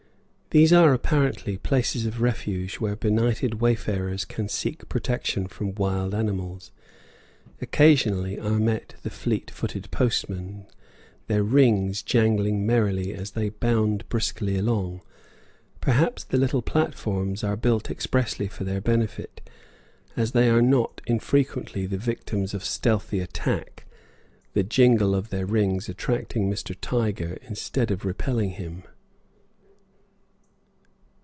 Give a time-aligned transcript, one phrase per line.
[0.53, 6.71] These are apparently places of refuge where benighted wayfarers can seek protection from wild animals.
[7.61, 10.65] Occasionally are met the fleet footed postmen,
[11.27, 14.99] their rings jangling merrily as they bound briskly along;
[15.79, 19.39] perhaps the little platforms are built expressly for their benefit,
[20.17, 23.85] as they are not infrequently the victims of stealthy attack,
[24.51, 26.75] the jingle of their rings attracting Mr.
[26.81, 28.83] Tiger instead of repelling him.